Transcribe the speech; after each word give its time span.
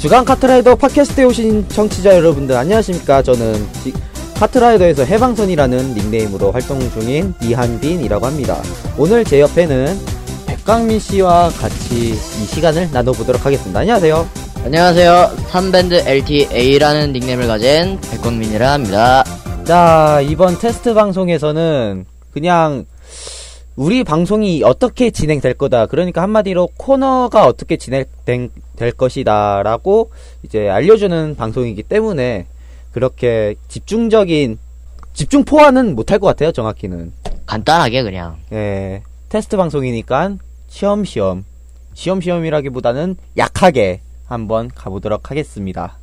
주간 0.00 0.24
카트라이더 0.24 0.76
팟캐스트에 0.76 1.24
오신 1.24 1.68
청취자 1.68 2.14
여러분들 2.16 2.56
안녕하십니까? 2.56 3.22
저는 3.22 3.54
지- 3.82 3.92
카트라이더에서 4.36 5.04
해방선이라는 5.04 5.94
닉네임으로 5.94 6.52
활동 6.52 6.80
중인 6.92 7.34
이한빈이라고 7.42 8.24
합니다. 8.24 8.62
오늘 8.96 9.22
제 9.24 9.40
옆에는 9.40 9.98
백강민 10.46 10.98
씨와 10.98 11.50
같이 11.50 12.12
이 12.12 12.46
시간을 12.46 12.88
나눠보도록 12.90 13.44
하겠습니다. 13.44 13.80
안녕하세요. 13.80 14.26
안녕하세요. 14.64 15.30
3밴드 15.50 16.06
LTA라는 16.06 17.12
닉네임을 17.12 17.46
가진 17.46 17.98
백광민이라 18.10 18.72
합니다. 18.72 19.24
자 19.64 20.22
이번 20.22 20.58
테스트 20.58 20.94
방송에서는 20.94 22.06
그냥 22.32 22.86
우리 23.76 24.02
방송이 24.04 24.62
어떻게 24.64 25.10
진행될 25.10 25.54
거다. 25.54 25.84
그러니까 25.86 26.22
한마디로 26.22 26.70
코너가 26.78 27.44
어떻게 27.46 27.76
진행 27.76 28.06
될 28.80 28.92
것이다라고 28.92 30.10
이제 30.42 30.70
알려주는 30.70 31.36
방송이기 31.36 31.82
때문에 31.82 32.46
그렇게 32.92 33.54
집중적인 33.68 34.58
집중 35.12 35.44
포화는 35.44 35.94
못할 35.94 36.18
것 36.18 36.28
같아요 36.28 36.50
정확히는. 36.50 37.12
간단하게 37.44 38.02
그냥. 38.02 38.38
예 38.52 39.02
테스트 39.28 39.58
방송이니까 39.58 40.36
시험시험. 40.68 41.44
시험시험이라기보다는 41.92 43.16
약하게 43.36 44.00
한번 44.26 44.70
가보도록 44.74 45.30
하겠습니다. 45.30 45.98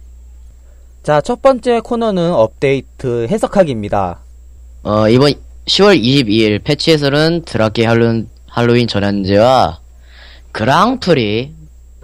자 1.02 1.22
첫 1.22 1.42
번째 1.42 1.80
코너는 1.80 2.32
업데이트 2.34 3.28
해석하기입니다. 3.32 4.20
어, 4.84 5.10
이번 5.10 5.32
10월 5.66 6.00
22일 6.00 6.64
패치에서는 6.64 7.42
드라키 7.44 7.86
할로윈, 7.86 8.30
할로윈 8.48 8.88
전환제와 8.88 9.80
그랑프리 10.52 11.57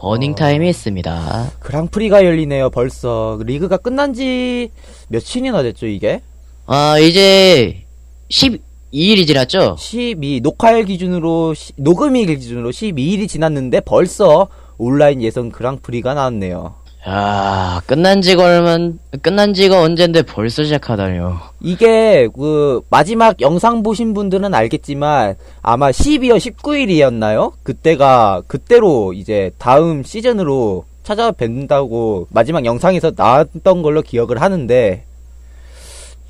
버닝 0.04 0.34
어. 0.34 0.36
타임이 0.36 0.70
있습니다. 0.70 1.52
그랑프리가 1.62 2.26
열리네요 2.26 2.70
벌써 2.72 3.40
리그가 3.46 3.78
끝난 3.78 4.14
지 4.14 4.70
며칠이나 5.08 5.64
됐죠 5.64 5.88
이게? 5.88 6.20
아, 6.66 7.00
이제 7.00 7.86
12일이 8.30 9.26
지났죠? 9.26 9.78
12 9.80 10.42
녹화일 10.42 10.84
기준으로 10.86 11.54
시- 11.54 11.72
녹음일 11.78 12.36
기준으로 12.36 12.72
12일이 12.72 13.30
지났는데 13.30 13.80
벌써 13.80 14.50
온라인 14.78 15.22
예선 15.22 15.50
그랑프리가 15.54 16.14
나왔네요 16.16 16.76
야, 17.08 17.82
끝난 17.86 18.22
지가 18.22 18.46
얼마, 18.46 18.78
끝난 19.22 19.54
지가 19.54 19.82
언젠데 19.82 20.22
벌써 20.22 20.64
시작하다니요. 20.64 21.38
이게 21.60 22.30
그 22.34 22.82
마지막 22.90 23.42
영상 23.42 23.84
보신 23.84 24.14
분들은 24.14 24.54
알겠지만 24.54 25.36
아마 25.62 25.92
12월 25.92 26.38
19일이었나요? 26.38 27.54
그때가 27.64 28.44
그때로 28.48 29.12
이제 29.12 29.52
다음 29.58 30.04
시즌으로 30.04 30.86
찾아뵌다고 31.04 32.28
마지막 32.30 32.64
영상에서 32.64 33.12
나왔던 33.16 33.82
걸로 33.82 34.02
기억을 34.02 34.42
하는데 34.42 35.04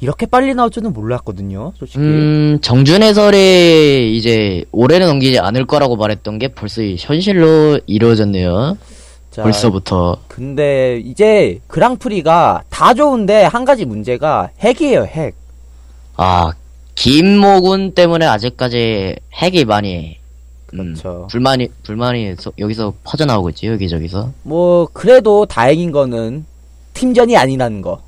이렇게 0.01 0.25
빨리 0.25 0.53
나올 0.55 0.69
줄은 0.69 0.91
몰랐거든요 0.91 1.71
솔직히 1.77 1.99
음, 1.99 2.57
정준 2.61 3.03
해설이 3.03 4.17
이제 4.17 4.65
올해는 4.71 5.05
넘기지 5.07 5.37
않을 5.39 5.65
거라고 5.65 5.95
말했던 5.95 6.39
게 6.39 6.47
벌써 6.47 6.81
이 6.81 6.95
현실로 6.99 7.79
이루어졌네요. 7.85 8.75
자, 9.33 9.41
벌써부터. 9.43 10.17
근데 10.27 10.99
이제 11.03 11.59
그랑프리가 11.67 12.63
다 12.69 12.93
좋은데 12.93 13.43
한 13.45 13.65
가지 13.65 13.83
문제가 13.85 14.49
핵이에요 14.59 15.05
핵 15.05 15.33
아, 16.15 16.51
김모군 16.93 17.93
때문에 17.95 18.27
아직까지 18.27 19.15
핵이 19.33 19.65
많이, 19.65 20.17
음, 20.75 20.93
그렇죠. 20.93 21.27
불만이, 21.31 21.69
불만이 21.81 22.35
서- 22.37 22.51
여기서 22.59 22.93
퍼져나오고 23.03 23.49
있지, 23.49 23.65
여기저기서. 23.65 24.31
뭐 24.43 24.87
그래도 24.93 25.47
다행인 25.47 25.91
거는 25.91 26.45
팀전이 26.93 27.35
아니라는 27.35 27.81
거 27.81 28.03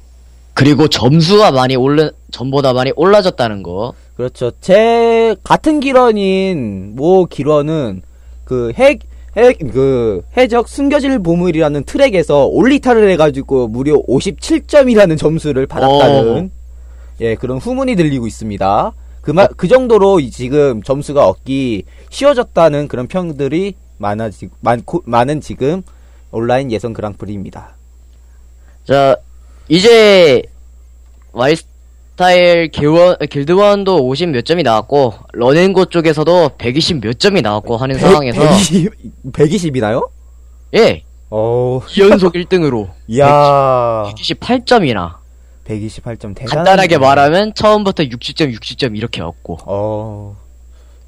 그리고 0.53 0.88
점수가 0.88 1.52
많이 1.52 1.75
올라, 1.75 2.12
전보다 2.31 2.74
많이 2.74 2.92
올라졌다는 2.96 3.63
거. 3.63 3.94
그렇죠. 4.16 4.52
제 4.62 5.36
같은 5.44 5.80
기런인 5.80 6.94
모 6.96 7.25
기런은 7.25 8.03
그 8.44 8.72
핵, 8.75 9.00
핵, 9.38 9.57
그 9.72 10.22
해적 10.38 10.68
숨겨질 10.69 11.19
보물이라는 11.19 11.84
트랙에서 11.84 12.46
올리타를 12.46 13.09
해가지고 13.12 13.68
무려 13.68 13.96
57점이라는 14.07 15.18
점수를 15.18 15.66
받았다는 15.68 16.51
예 17.22 17.35
그런 17.35 17.57
후문이 17.57 17.95
들리고 17.95 18.28
있습니다. 18.28 18.94
그마, 19.22 19.47
그 19.47 19.68
정도로 19.68 20.19
이 20.19 20.29
지금 20.29 20.84
점수가 20.84 21.28
얻기 21.28 21.84
쉬워졌다는 22.09 22.88
그런 22.88 23.07
평들이 23.07 23.74
많아 23.97 24.29
지 24.29 24.50
많고 24.59 25.01
많은 25.06 25.41
지금 25.41 25.81
온라인 26.31 26.72
예선 26.72 26.94
그랑프리입니다. 26.94 27.75
자, 28.84 29.16
이제, 29.68 30.44
와이스 31.31 31.66
타일 32.16 32.70
길원, 32.70 33.18
길드원도 33.18 34.08
50 34.08 34.30
몇 34.30 34.46
점이 34.46 34.64
나왔고, 34.64 35.14
런앤고 35.34 35.86
쪽에서도 35.86 36.52
120 36.58 37.02
몇 37.02 37.20
점이 37.20 37.42
나왔고 37.42 37.76
하는 37.76 37.98
상황에서, 38.00 38.40
120, 38.42 38.90
120 39.34 39.76
이나요? 39.76 40.09
예, 40.75 41.04
어, 41.30 41.81
2연속 41.86 42.36
1등으로, 42.36 42.90
이야, 43.08 43.28
128점이나. 44.16 45.16
128점 45.68 46.36
대단. 46.36 46.46
간단하게 46.46 47.00
말하면 47.00 47.54
처음부터 47.54 48.04
60점, 48.04 48.54
60점 48.56 48.96
이렇게 48.96 49.22
얻고. 49.22 49.58
어, 49.66 50.38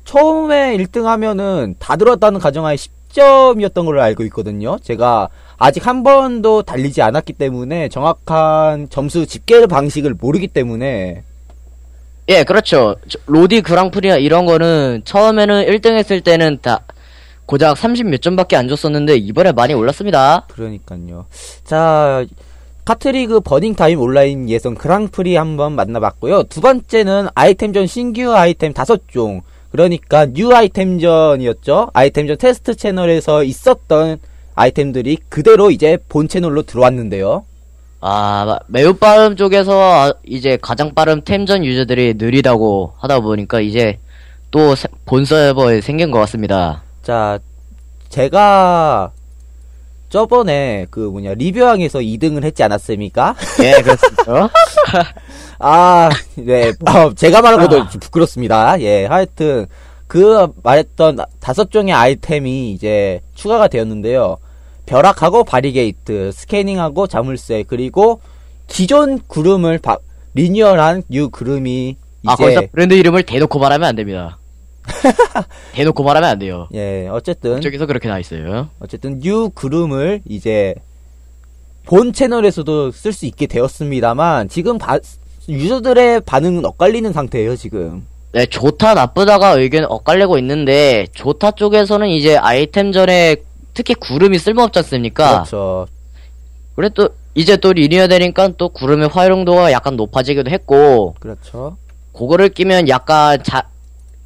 처음에 0.03 0.75
1등 0.77 1.03
하면은 1.03 1.75
다 1.79 1.95
들었다는 1.95 2.39
가정하에 2.39 2.75
10점이었던 2.75 3.85
걸로 3.85 4.01
알고 4.01 4.23
있거든요. 4.23 4.77
제가 4.79 5.29
아직 5.57 5.87
한 5.87 6.03
번도 6.03 6.63
달리지 6.63 7.01
않았기 7.01 7.33
때문에 7.33 7.89
정확한 7.89 8.89
점수 8.89 9.25
집계 9.25 9.65
방식을 9.65 10.15
모르기 10.19 10.47
때문에 10.47 11.23
예, 12.29 12.43
그렇죠. 12.43 12.95
저- 13.07 13.19
로디 13.25 13.61
그랑프리나 13.61 14.17
이런 14.17 14.45
거는 14.45 15.01
처음에는 15.05 15.65
1등 15.67 15.97
했을 15.97 16.21
때는 16.21 16.59
다 16.61 16.81
고작 17.45 17.77
30 17.77 18.07
몇 18.07 18.21
점밖에 18.21 18.57
안 18.57 18.67
줬었는데 18.67 19.15
이번에 19.15 19.53
많이 19.53 19.73
올랐습니다. 19.73 20.45
그러니까요. 20.51 21.25
자, 21.63 22.25
카트리그 22.83 23.39
버닝타임 23.39 23.99
온라인 23.99 24.49
예선 24.49 24.75
그랑프리 24.75 25.37
한번 25.37 25.73
만나봤고요. 25.73 26.43
두 26.43 26.59
번째는 26.59 27.29
아이템전 27.33 27.87
신규 27.87 28.33
아이템 28.35 28.73
다섯 28.73 29.01
종. 29.07 29.41
그러니까 29.71 30.25
new 30.25 30.53
아이템전이었죠. 30.53 31.91
아이템전 31.93 32.37
테스트 32.37 32.75
채널에서 32.75 33.43
있었던 33.45 34.17
아이템들이 34.57 35.17
그대로 35.29 35.69
이제 35.69 35.97
본 36.09 36.27
채널로 36.27 36.63
들어왔는데요. 36.63 37.45
아, 38.01 38.43
마- 38.45 38.59
매우 38.67 38.93
빠름 38.95 39.35
쪽에서 39.35 39.71
아, 39.79 40.13
이제 40.25 40.57
가장 40.59 40.93
빠른 40.95 41.21
템전 41.23 41.63
유저들이 41.63 42.15
느리다고 42.17 42.93
하다 42.97 43.19
보니까 43.21 43.59
이제 43.61 43.99
또 44.49 44.73
본 45.05 45.25
서버에 45.25 45.81
생긴 45.81 46.09
것 46.09 46.19
같습니다. 46.21 46.81
자, 47.03 47.37
제가 48.09 49.11
저번에 50.09 50.87
그 50.89 51.01
뭐냐 51.01 51.33
리뷰왕에서 51.35 51.99
2등을 51.99 52.43
했지 52.43 52.63
않았습니까? 52.63 53.35
예, 53.61 53.81
그렇습니다. 53.81 54.49
아, 55.59 56.09
네. 56.35 56.69
어, 56.87 57.13
제가 57.13 57.41
말한 57.41 57.59
것도 57.67 57.89
좀 57.89 57.99
부끄럽습니다. 57.99 58.79
예, 58.81 59.05
하여튼, 59.05 59.67
그 60.07 60.47
말했던 60.63 61.17
다섯 61.39 61.69
종의 61.69 61.93
아이템이 61.93 62.71
이제 62.71 63.19
추가가 63.35 63.67
되었는데요. 63.67 64.37
벼락하고 64.87 65.43
바리게이트, 65.43 66.31
스캐닝하고 66.31 67.05
자물쇠, 67.05 67.65
그리고 67.67 68.21
기존 68.65 69.19
구름을 69.27 69.77
바, 69.77 69.97
리뉴얼한 70.33 71.03
뉴 71.09 71.29
구름이 71.29 71.97
아, 72.25 72.35
거기서 72.35 72.61
이제, 72.61 72.69
브랜드 72.71 72.95
이름을 72.95 73.23
대놓고 73.23 73.59
말하면 73.59 73.87
안 73.87 73.95
됩니다. 73.95 74.39
대놓고 75.73 76.03
말하면 76.03 76.29
안 76.29 76.39
돼요. 76.39 76.67
예, 76.73 77.07
어쨌든, 77.11 77.61
저기서 77.61 77.85
그렇게 77.85 78.07
나와 78.07 78.19
있어요. 78.19 78.69
어쨌든 78.79 79.19
뉴 79.19 79.49
구름을 79.49 80.21
이제 80.27 80.73
본 81.83 82.13
채널에서도 82.13 82.91
쓸 82.91 83.13
수 83.13 83.25
있게 83.25 83.45
되었습니다만, 83.45 84.49
지금 84.49 84.77
바, 84.77 84.99
유저들의 85.49 86.21
반응은 86.21 86.65
엇갈리는 86.65 87.11
상태예요, 87.13 87.55
지금. 87.55 88.05
네, 88.33 88.45
좋다 88.45 88.93
나쁘다가 88.93 89.51
의견 89.51 89.85
엇갈리고 89.85 90.37
있는데 90.37 91.07
좋다 91.13 91.51
쪽에서는 91.51 92.09
이제 92.09 92.35
아이템 92.37 92.91
전에 92.91 93.37
특히 93.77 93.93
구름이 93.93 94.39
쓸모없지 94.39 94.79
않습니까? 94.79 95.43
그렇죠. 95.43 95.85
그래 96.75 96.89
또 96.95 97.09
이제 97.35 97.57
또 97.57 97.73
리뉴얼 97.73 98.07
되니까 98.07 98.49
또 98.57 98.69
구름의 98.69 99.09
활용도가 99.09 99.71
약간 99.71 99.95
높아지기도 99.95 100.49
했고 100.49 101.13
그렇죠. 101.19 101.77
그거를 102.11 102.49
끼면 102.49 102.89
약간 102.89 103.37
자, 103.43 103.67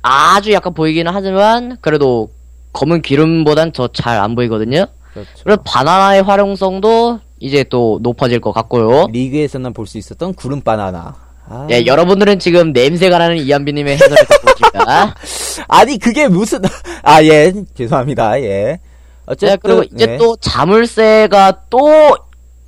아주 0.01 0.53
약간 0.53 0.73
보이기는 0.73 1.11
하지만 1.13 1.77
그래도 1.81 2.29
검은 2.71 3.01
기름보단 3.01 3.73
더 3.73 3.89
잘 3.89 4.19
안 4.21 4.35
보이거든요. 4.35 4.85
그렇죠. 5.13 5.29
그래서 5.43 5.61
바나나의 5.65 6.23
활용성도 6.23 7.19
이제 7.41 7.65
또 7.65 7.99
높아질 8.01 8.39
것 8.39 8.53
같고요. 8.53 9.07
리그에서는 9.11 9.73
볼 9.73 9.85
수 9.85 9.97
있었던 9.97 10.33
구름 10.35 10.61
바나나. 10.61 11.13
아. 11.49 11.67
예, 11.69 11.85
여러분들은 11.85 12.39
지금 12.39 12.71
냄새가 12.71 13.17
나는 13.17 13.35
이한비님의 13.35 13.95
해설을 13.95 14.15
듣고 14.15 14.49
있습니다. 14.51 15.15
아니 15.67 15.97
그게 15.97 16.29
무슨 16.29 16.61
아 17.03 17.21
예 17.23 17.51
죄송합니다 17.75 18.39
예 18.41 18.79
어쨌든 19.25 19.49
네, 19.49 19.57
그리고 19.61 19.83
이제 19.95 20.05
네. 20.05 20.17
또 20.17 20.35
자물쇠가 20.37 21.63
또 21.69 22.15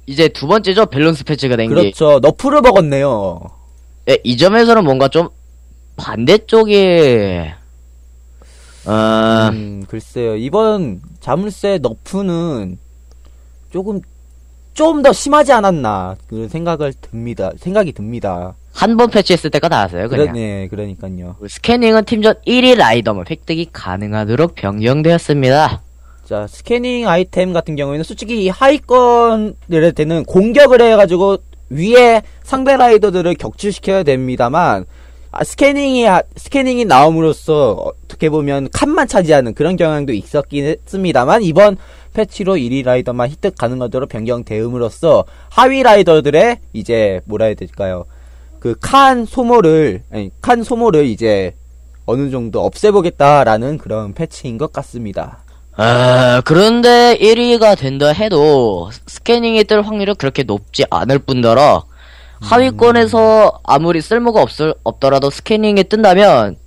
이제 0.06 0.28
두 0.28 0.48
번째죠 0.48 0.86
밸런스 0.88 1.24
패치가 1.24 1.56
된 1.56 1.70
게. 1.70 1.76
그렇죠. 1.76 2.20
너프를 2.20 2.62
먹었네요. 2.62 3.40
네, 4.06 4.18
이 4.24 4.38
점에서는 4.38 4.84
뭔가 4.84 5.08
좀 5.08 5.30
반대쪽에 5.96 7.54
어, 8.86 9.50
음, 9.54 9.86
글쎄요. 9.88 10.36
이번 10.36 11.02
자물쇠 11.22 11.80
너프는 11.82 12.78
조금 13.72 14.02
좀 14.74 15.04
더 15.04 15.14
심하지 15.14 15.52
않았나 15.52 16.16
그런 16.28 16.50
생각을 16.50 16.94
듭니다. 17.00 17.52
생각이 17.58 17.92
듭니다. 17.94 18.56
한 18.74 18.98
번 18.98 19.12
패치했을 19.12 19.52
때가 19.52 19.68
나왔어요 19.68 20.10
그냥. 20.10 20.34
네, 20.34 20.68
그러니까요. 20.68 21.36
스캐닝은 21.48 22.06
팀전 22.06 22.34
1위 22.48 22.76
라이더만 22.76 23.26
획득이 23.30 23.70
가능하도록 23.72 24.56
변경되었습니다. 24.56 25.83
자, 26.26 26.48
스캐닝 26.48 27.08
아이템 27.08 27.52
같은 27.54 27.76
경우에는 27.76 28.04
솔직히 28.04 28.46
이 28.46 28.50
하위권에 28.50 29.92
되는 29.96 30.24
공격을 30.24 30.82
해가지고 30.82 31.38
위에 31.70 32.22
상대 32.44 32.78
라이더들을 32.78 33.34
격추시켜야 33.36 34.04
됩니다만, 34.04 34.86
아, 35.32 35.44
스캐닝이, 35.44 36.08
아- 36.08 36.22
스캐닝이 36.36 36.86
나옴으로써 36.86 37.72
어떻게 37.74 38.30
보면 38.30 38.70
칸만 38.72 39.08
차지하는 39.08 39.54
그런 39.54 39.76
경향도 39.76 40.14
있었긴 40.14 40.66
했습니다만, 40.66 41.42
이번 41.44 41.78
패치로 42.14 42.56
1위 42.58 42.86
라이더만 42.86 43.30
획득 43.32 43.56
가능하도록 43.58 44.08
변경되음으로써 44.08 45.26
하위 45.50 45.82
라이더들의 45.84 46.60
이제 46.74 47.22
뭐라 47.26 47.46
해야 47.46 47.56
될까요? 47.56 48.06
그 48.60 48.76
칸 48.80 49.26
소모를, 49.26 50.04
아니, 50.12 50.30
칸 50.40 50.64
소모를 50.64 51.06
이제 51.06 51.56
어느 52.06 52.30
정도 52.30 52.64
없애보겠다라는 52.64 53.78
그런 53.80 54.14
패치인 54.14 54.58
것 54.58 54.72
같습니다. 54.72 55.43
아, 55.76 56.42
그런데 56.46 57.18
1위가 57.20 57.78
된다 57.78 58.08
해도 58.10 58.92
스캐닝이 59.08 59.64
뜰 59.64 59.82
확률은 59.82 60.16
그렇게 60.16 60.44
높지 60.44 60.86
않을 60.90 61.20
뿐더러 61.20 61.86
하위권에서 62.42 63.62
아무리 63.64 64.02
쓸모가 64.02 64.42
없을, 64.42 64.76
없더라도 64.84 65.30
스캐닝이 65.30 65.86
뜬다면 65.86 66.58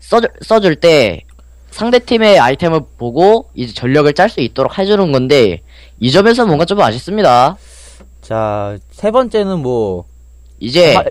써줄, 0.00 0.30
써줄 0.42 0.76
때 0.76 1.22
상대 1.70 1.98
팀의 1.98 2.38
아이템을 2.38 2.80
보고 2.96 3.50
이제 3.54 3.72
전력을 3.74 4.10
짤 4.14 4.30
수 4.30 4.40
있도록 4.40 4.78
해주는 4.78 5.12
건데 5.12 5.60
이 6.00 6.10
점에서 6.10 6.46
뭔가 6.46 6.64
좀 6.64 6.80
아쉽습니다. 6.80 7.56
자, 8.22 8.78
세 8.90 9.10
번째는 9.10 9.58
뭐, 9.60 10.04
이제 10.58 10.94
하- 10.94 11.04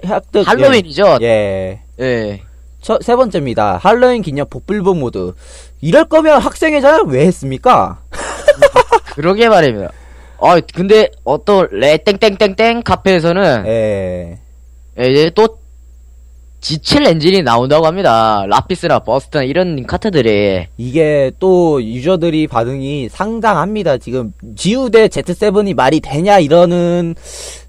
할로윈이죠. 0.44 1.20
예. 1.22 1.82
예. 2.00 2.04
예. 2.04 2.42
첫, 2.82 3.02
세 3.04 3.16
번째입니다. 3.16 3.78
할로윈 3.78 4.22
기념 4.22 4.48
복불복 4.50 4.98
모드. 4.98 5.34
이럴 5.86 6.06
거면 6.06 6.42
학생회장을 6.42 7.14
왜 7.14 7.28
했습니까? 7.28 8.02
그러게 9.14 9.48
말입니다. 9.48 9.92
아, 10.42 10.60
근데 10.74 11.12
어떤 11.24 11.68
레 11.72 12.00
땡땡땡땡 12.00 12.82
카페에서는 12.82 13.66
예. 13.68 14.40
예, 15.00 15.06
이제 15.06 15.32
또 15.36 15.60
지칠 16.60 17.06
엔진이 17.06 17.44
나온다고 17.44 17.86
합니다. 17.86 18.48
라피스나 18.48 18.98
버스트나 18.98 19.44
이런 19.44 19.86
카트들이 19.86 20.66
이게 20.78 21.32
또 21.38 21.84
유저들이 21.84 22.48
반응이 22.48 23.10
상당합니다. 23.10 24.00
지금 24.00 24.34
지우대 24.56 25.10
Z7이 25.10 25.76
말이 25.76 26.00
되냐 26.00 26.40
이러는 26.40 27.14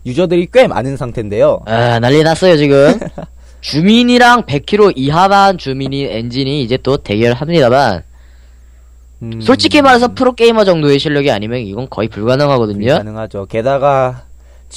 유저들이 0.07 0.49
꽤 0.55 0.67
많은 0.67 0.97
상태인데요. 0.97 1.61
아, 1.67 2.01
난리 2.01 2.23
났어요 2.23 2.57
지금. 2.57 2.99
주민이랑 3.61 4.45
100km 4.45 4.93
이하만 4.95 5.59
주민이 5.59 6.05
엔진이 6.05 6.63
이제 6.63 6.79
또 6.79 6.97
대결합니다만 6.97 8.06
음, 9.23 9.41
솔직히 9.41 9.81
말해서 9.83 10.09
프로게이머 10.15 10.65
정도의 10.65 10.99
실력이 10.99 11.31
아니면 11.31 11.61
이건 11.61 11.89
거의 11.89 12.09
불가능하거든요. 12.09 12.99
가능하죠. 12.99 13.47
게다가 13.47 14.25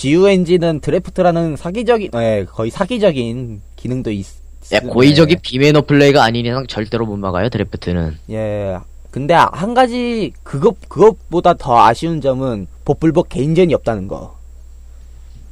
엔진은 0.04 0.80
드래프트라는 0.80 1.56
사기적인, 1.58 2.12
예, 2.16 2.46
거의 2.50 2.72
사기적인 2.72 3.62
기능도 3.76 4.12
있. 4.12 4.26
예, 4.72 4.80
고의적인 4.80 5.40
비매너 5.42 5.82
플레이가 5.82 6.24
아닌 6.24 6.46
이상 6.46 6.68
절대로 6.68 7.06
못 7.06 7.18
막아요 7.18 7.50
드래프트는. 7.50 8.18
예. 8.30 8.78
근데 9.12 9.34
한 9.34 9.74
가지 9.74 10.32
그것 10.44 10.76
그것보다 10.88 11.56
더 11.56 11.84
아쉬운 11.84 12.22
점은 12.22 12.68
복불복 12.86 13.30
개인전이 13.30 13.74
없다는 13.74 14.08
거. 14.08 14.38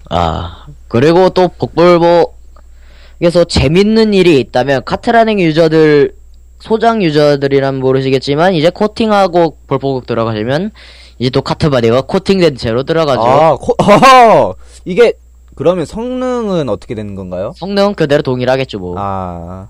아 0.09 0.67
그리고 0.87 1.29
또 1.31 1.47
복불복에서 1.49 3.45
재밌는 3.47 4.13
일이 4.13 4.39
있다면 4.39 4.83
카트라이더 4.85 5.39
유저들 5.39 6.15
소장 6.59 7.03
유저들이란 7.03 7.75
모르시겠지만 7.79 8.53
이제 8.53 8.69
코팅하고 8.69 9.57
복불복 9.67 10.07
들어가시면 10.07 10.71
이제 11.19 11.29
또 11.29 11.41
카트 11.41 11.69
바디가 11.69 12.01
코팅된 12.01 12.55
채로 12.57 12.83
들어가죠. 12.83 13.21
아, 13.21 13.55
코, 13.57 13.75
어허! 13.77 14.55
이게 14.85 15.13
그러면 15.55 15.85
성능은 15.85 16.69
어떻게 16.69 16.95
되는 16.95 17.15
건가요? 17.15 17.53
성능은 17.57 17.95
그대로 17.95 18.21
동일하겠죠 18.21 18.79
뭐. 18.79 18.95
아. 18.97 19.67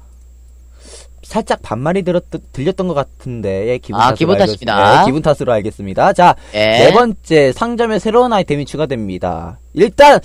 살짝 1.24 1.62
반말이 1.62 2.04
들었, 2.04 2.24
들렸던 2.54 2.88
것 2.88 2.94
같은데, 2.94 3.68
예, 3.68 3.78
기분 3.80 4.00
아, 4.00 4.04
탓으로 4.06 4.16
기분. 4.16 4.38
탓입니다. 4.38 5.02
예, 5.02 5.06
기분 5.06 5.22
탓으로 5.22 5.52
알겠습니다. 5.52 6.14
자, 6.14 6.36
예. 6.54 6.60
네 6.60 6.94
번째, 6.94 7.52
상점에 7.52 8.00
새로운 8.00 8.32
아이템이 8.32 8.66
추가됩니다. 8.66 9.60
일단, 9.74 10.22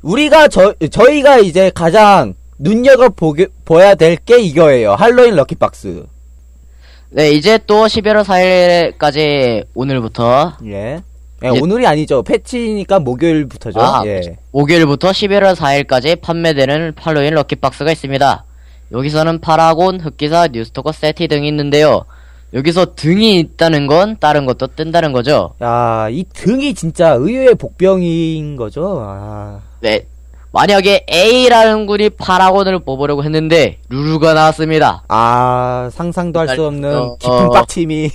우리가, 0.00 0.48
저, 0.48 0.72
저희가 0.90 1.38
이제 1.40 1.70
가장 1.74 2.32
눈여겨 2.58 3.10
보게, 3.10 3.46
보야 3.64 3.94
될 3.94 4.16
게 4.16 4.38
이거예요. 4.40 4.94
할로윈 4.94 5.34
럭키박스. 5.36 6.06
네 7.10 7.30
이제 7.32 7.58
또 7.66 7.84
11월 7.86 8.24
4일까지 8.24 9.64
오늘부터 9.74 10.56
예. 10.66 11.00
예, 11.44 11.50
예. 11.54 11.60
오늘이 11.60 11.86
아니죠. 11.86 12.22
패치니까 12.22 12.98
목요일부터죠. 13.00 13.80
아, 13.80 14.02
예. 14.06 14.36
목요일부터 14.52 15.10
11월 15.10 15.54
4일까지 15.54 16.20
판매되는 16.20 16.94
할로윈 16.96 17.34
럭키박스가 17.34 17.92
있습니다. 17.92 18.44
여기서는 18.92 19.40
파라곤, 19.40 20.00
흑기사, 20.00 20.48
뉴스토커, 20.52 20.92
세티 20.92 21.28
등이 21.28 21.46
있는데요. 21.48 22.04
여기서 22.54 22.94
등이 22.94 23.38
있다는 23.40 23.86
건 23.86 24.16
다른 24.18 24.46
것도 24.46 24.68
뜬다는 24.68 25.12
거죠. 25.12 25.54
야, 25.62 26.08
이 26.10 26.24
등이 26.32 26.74
진짜 26.74 27.10
의외의 27.12 27.54
복병인 27.56 28.56
거죠. 28.56 28.98
아. 29.04 29.60
네. 29.80 30.06
만약에 30.60 31.04
A라는 31.12 31.84
군이 31.84 32.08
파라곤을 32.10 32.78
뽑으려고 32.78 33.22
했는데 33.22 33.76
루루가 33.90 34.32
나왔습니다. 34.32 35.04
아, 35.06 35.90
상상도 35.92 36.40
할 36.40 36.48
수 36.48 36.64
없는 36.64 36.96
어, 36.96 37.16
깊은 37.18 37.30
어. 37.34 37.50
빡침이. 37.50 38.08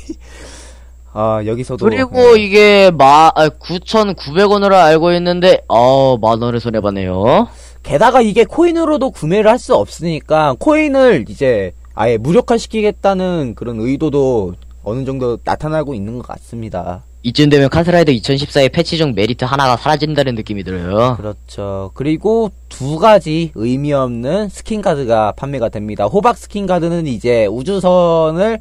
아, 1.13 1.41
여기서도. 1.45 1.85
그리고 1.85 2.39
예. 2.39 2.41
이게 2.41 2.91
마 2.97 3.29
9,900원으로 3.35 4.73
알고 4.73 5.13
있는데 5.13 5.61
어, 5.67 6.17
만 6.17 6.41
원을 6.41 6.59
손해 6.59 6.81
봤네요. 6.81 7.47
게다가 7.83 8.21
이게 8.21 8.43
코인으로도 8.43 9.11
구매를 9.11 9.47
할 9.51 9.59
수 9.59 9.75
없으니까 9.75 10.55
코인을 10.57 11.25
이제 11.29 11.73
아예 11.93 12.17
무력화시키겠다는 12.17 13.53
그런 13.53 13.79
의도도 13.79 14.55
어느 14.83 15.05
정도 15.05 15.37
나타나고 15.43 15.93
있는 15.93 16.17
것 16.17 16.25
같습니다. 16.25 17.03
이쯤 17.23 17.49
되면 17.49 17.69
카트라이더 17.69 18.11
2014의 18.13 18.71
패치 18.71 18.97
중 18.97 19.13
메리트 19.13 19.45
하나가 19.45 19.77
사라진다는 19.77 20.33
느낌이 20.35 20.63
들어요. 20.63 21.15
그렇죠. 21.17 21.91
그리고 21.93 22.51
두 22.67 22.97
가지 22.97 23.51
의미 23.53 23.93
없는 23.93 24.49
스킨 24.49 24.81
카드가 24.81 25.33
판매가 25.33 25.69
됩니다. 25.69 26.05
호박 26.05 26.35
스킨 26.37 26.65
카드는 26.65 27.05
이제 27.05 27.45
우주선을 27.45 28.59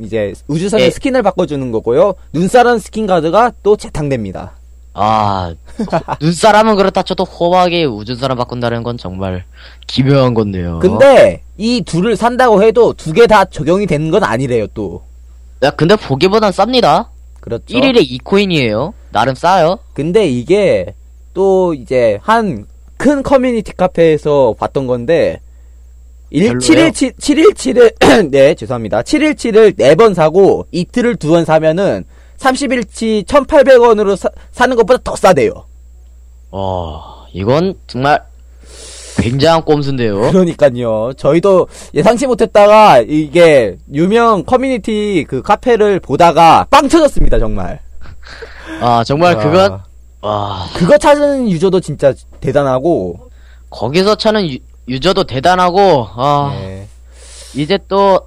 이제 0.00 0.34
우주선의 0.48 0.86
예. 0.86 0.90
스킨을 0.90 1.22
바꿔주는 1.22 1.72
거고요. 1.72 2.14
눈사람 2.34 2.78
스킨 2.78 3.06
카드가 3.06 3.52
또 3.62 3.76
재탕됩니다. 3.76 4.52
아, 4.92 5.54
눈사람은 6.20 6.76
그렇다 6.76 7.02
쳐도 7.02 7.24
호박이 7.24 7.84
우주선 7.84 8.36
바꾼다는 8.36 8.82
건 8.82 8.98
정말 8.98 9.44
기묘한 9.86 10.34
건데요. 10.34 10.78
근데 10.80 11.42
이 11.56 11.80
둘을 11.82 12.16
산다고 12.16 12.62
해도 12.62 12.92
두 12.92 13.12
개 13.12 13.26
다 13.26 13.44
적용이 13.46 13.86
되는 13.86 14.10
건 14.10 14.24
아니래요, 14.24 14.66
또. 14.74 15.02
야, 15.62 15.70
근데 15.70 15.96
보기보단 15.96 16.50
쌉니다. 16.52 17.06
그렇죠. 17.40 17.64
1일에 17.66 18.06
2코인이에요. 18.22 18.92
나름 19.10 19.34
싸요. 19.34 19.78
근데 19.94 20.28
이게 20.28 20.94
또 21.34 21.74
이제 21.74 22.18
한 22.22 22.66
큰 22.98 23.22
커뮤니티 23.22 23.72
카페에서 23.72 24.54
봤던 24.58 24.86
건데 24.86 25.40
1, 26.30 26.58
별로예요? 26.58 26.90
7일 26.90 27.16
7일치를 27.16 27.94
네 28.30 28.54
죄송합니다 28.54 29.00
7일치를 29.02 29.78
4번 29.78 30.12
사고 30.14 30.66
이틀을 30.72 31.16
두번 31.16 31.46
사면은 31.46 32.04
30일치 32.38 33.24
1,800원으로 33.24 34.16
사, 34.16 34.66
는 34.66 34.76
것보다 34.76 35.00
더 35.02 35.16
싸대요. 35.16 35.50
어, 36.50 37.24
이건 37.32 37.74
정말 37.88 38.22
굉장한 39.20 39.64
꼼수인데요. 39.64 40.20
그러니까요. 40.30 41.12
저희도 41.16 41.66
예상치 41.94 42.26
못했다가 42.26 43.00
이게 43.00 43.76
유명 43.92 44.44
커뮤니티 44.44 45.24
그 45.28 45.42
카페를 45.42 46.00
보다가 46.00 46.66
빵 46.70 46.88
터졌습니다 46.88 47.38
정말. 47.38 47.80
아, 48.80 49.02
정말 49.04 49.34
와, 49.36 49.42
그건, 49.42 49.80
와, 50.20 50.66
그거 50.74 50.96
찾은 50.98 51.50
유저도 51.50 51.80
진짜 51.80 52.12
대단하고. 52.40 53.28
거기서 53.70 54.14
차는 54.14 54.48
유, 54.50 54.58
유저도 54.88 55.24
대단하고, 55.24 56.06
아, 56.16 56.56
네. 56.58 56.86
이제 57.54 57.78
또 57.88 58.20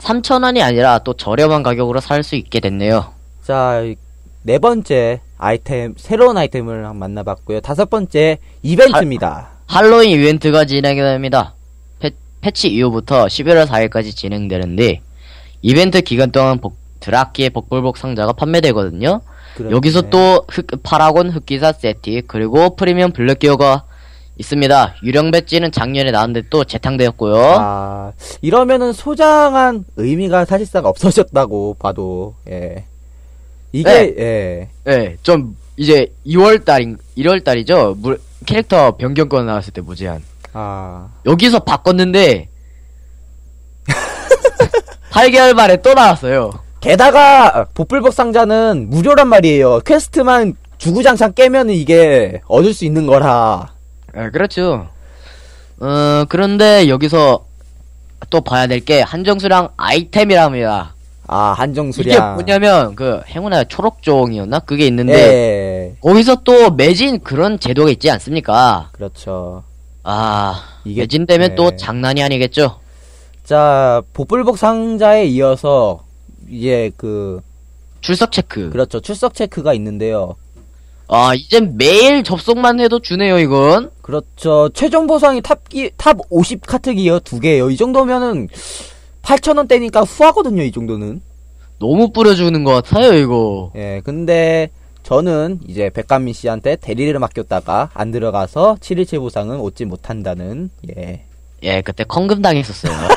3,000원이 0.00 0.62
아니라 0.62 0.98
또 1.00 1.12
저렴한 1.12 1.62
가격으로 1.62 2.00
살 2.00 2.22
수 2.24 2.34
있게 2.34 2.60
됐네요. 2.60 3.12
자, 3.44 3.80
이- 3.82 3.96
네 4.42 4.58
번째 4.58 5.20
아이템, 5.36 5.94
새로운 5.98 6.36
아이템을 6.38 6.92
만나봤고요. 6.94 7.60
다섯 7.60 7.90
번째 7.90 8.38
이벤트입니다. 8.62 9.50
할로윈 9.70 10.10
이벤트가 10.10 10.64
진행이 10.64 11.00
됩니다. 11.00 11.54
패, 12.00 12.10
패치 12.40 12.68
이후부터 12.70 13.26
11월 13.26 13.66
4일까지 13.68 14.16
진행되는데 14.16 15.00
이벤트 15.62 16.00
기간 16.00 16.32
동안 16.32 16.58
복, 16.58 16.74
드라키의 16.98 17.50
복불복 17.50 17.96
상자가 17.96 18.32
판매되거든요. 18.32 19.20
그렇네. 19.54 19.72
여기서 19.72 20.10
또 20.10 20.44
흑, 20.48 20.66
파라곤 20.82 21.30
흑기사 21.30 21.70
세티 21.70 22.22
그리고 22.26 22.74
프리미엄 22.74 23.12
블랙기어가 23.12 23.84
있습니다. 24.38 24.96
유령 25.04 25.30
배지는 25.30 25.70
작년에 25.70 26.10
나왔는데 26.10 26.48
또 26.50 26.64
재탕되었고요. 26.64 27.36
아, 27.36 28.12
이러면은 28.42 28.92
소장한 28.92 29.84
의미가 29.94 30.46
사실상 30.46 30.84
없어졌다고 30.84 31.76
봐도, 31.78 32.34
예. 32.48 32.86
이게, 33.70 33.88
네. 33.88 34.14
예. 34.18 34.68
네, 34.84 35.16
좀 35.22 35.54
이제 35.80 36.12
2월 36.26 36.62
달인 36.62 36.98
1월 37.16 37.42
달이죠. 37.42 37.94
물, 37.96 38.20
캐릭터 38.44 38.98
변경권 38.98 39.46
나왔을 39.46 39.72
때 39.72 39.80
무제한. 39.80 40.22
아, 40.52 41.08
여기서 41.24 41.60
바꿨는데 41.60 42.48
8개월 45.10 45.54
만에 45.54 45.80
또 45.80 45.94
나왔어요. 45.94 46.50
게다가, 46.80 47.64
복불복 47.72 48.12
상자는 48.12 48.90
무료란 48.90 49.28
말이에요. 49.28 49.80
퀘스트만 49.80 50.54
주구장창 50.76 51.32
깨면은 51.32 51.72
이게 51.72 52.42
얻을 52.46 52.74
수 52.74 52.84
있는 52.84 53.06
거라. 53.06 53.72
네, 54.14 54.28
그렇죠. 54.28 54.86
어, 55.80 56.24
그런데 56.28 56.88
여기서 56.88 57.46
또 58.28 58.42
봐야 58.42 58.66
될 58.66 58.80
게 58.80 59.00
한정수량 59.00 59.70
아이템이랍니다. 59.78 60.94
아, 61.32 61.52
이게 61.54 61.60
한정수량. 61.60 62.34
뭐냐면 62.34 62.94
그 62.96 63.20
행운의 63.28 63.66
초록종이었나? 63.68 64.58
그게 64.60 64.86
있는데 64.88 65.12
예. 65.14 65.96
거기서 66.00 66.42
또 66.42 66.70
매진 66.70 67.20
그런 67.20 67.60
제도가 67.60 67.90
있지 67.90 68.10
않습니까? 68.10 68.88
그렇죠. 68.92 69.62
아, 70.02 70.60
이게- 70.84 71.02
매진되면 71.02 71.50
네. 71.50 71.54
또 71.54 71.76
장난이 71.76 72.20
아니겠죠? 72.22 72.80
자, 73.44 74.02
복불복 74.12 74.58
상자에 74.58 75.26
이어서, 75.26 76.02
이제 76.48 76.90
그, 76.96 77.40
출석 78.00 78.32
체크. 78.32 78.70
그렇죠. 78.70 78.98
출석 79.00 79.34
체크가 79.34 79.72
있는데요. 79.74 80.34
아, 81.06 81.32
이제 81.34 81.60
매일 81.60 82.22
접속만 82.24 82.80
해도 82.80 82.98
주네요, 83.00 83.38
이건. 83.38 83.90
그렇죠. 84.02 84.68
최종 84.74 85.06
보상이 85.06 85.40
탑기, 85.42 85.90
탑 85.96 86.16
50 86.30 86.66
카트기어. 86.66 87.20
두 87.20 87.38
개예요. 87.40 87.70
이 87.70 87.76
정도면은 87.76 88.48
8,000원대니까 89.22 90.06
후하거든요. 90.06 90.62
이 90.62 90.72
정도는. 90.72 91.20
너무 91.78 92.12
뿌려주는 92.12 92.62
것 92.64 92.72
같아요, 92.72 93.14
이거. 93.14 93.72
예, 93.74 94.02
근데 94.04 94.70
저는 95.02 95.60
이제 95.66 95.90
백감민 95.90 96.34
씨한테 96.34 96.76
대리를 96.76 97.18
맡겼다가 97.18 97.90
안 97.94 98.10
들어가서 98.10 98.76
7일치 98.80 99.18
보상은 99.18 99.58
얻지 99.60 99.86
못한다는, 99.86 100.70
예. 100.96 101.24
예, 101.62 101.80
그때 101.80 102.04
콩금 102.04 102.42
당했었어요. 102.42 102.92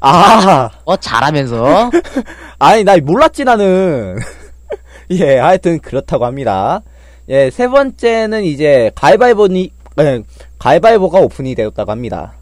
아, 0.00 0.70
어, 0.84 0.96
잘하면서. 0.96 1.90
아니, 2.58 2.84
나 2.84 2.96
몰랐지, 2.98 3.44
나는. 3.44 4.18
예, 5.10 5.38
하여튼 5.38 5.78
그렇다고 5.80 6.26
합니다. 6.26 6.82
예, 7.28 7.50
세 7.50 7.68
번째는 7.68 8.44
이제 8.44 8.90
가위바위보니, 8.94 9.70
예, 10.00 10.22
가위바위보가 10.58 11.20
오픈이 11.20 11.54
되었다고 11.54 11.90
합니다. 11.90 12.34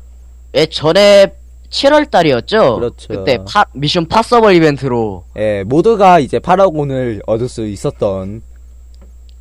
예, 0.54 0.66
전에 0.66 1.32
7월 1.70 2.10
달이었죠? 2.10 2.76
그렇죠. 2.76 3.08
그때 3.08 3.38
파, 3.48 3.64
미션 3.72 4.06
파서벌 4.06 4.54
이벤트로. 4.56 5.24
예, 5.38 5.64
모두가 5.64 6.18
이제 6.18 6.38
파라곤을 6.38 7.22
얻을 7.26 7.48
수 7.48 7.66
있었던, 7.66 8.42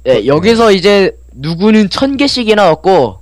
예, 0.08 0.26
여기서 0.26 0.72
이제 0.72 1.16
누구는 1.34 1.90
1000개씩이나 1.90 2.72
얻고, 2.72 3.20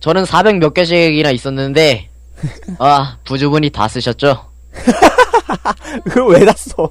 저는 0.00 0.24
400 0.24 0.58
몇 0.58 0.74
개씩이나 0.74 1.30
있었는데, 1.30 2.08
아, 2.78 3.18
부주분이 3.24 3.70
다 3.70 3.86
쓰셨죠? 3.86 4.46
그걸 6.04 6.34
왜 6.34 6.44
놨어? 6.44 6.90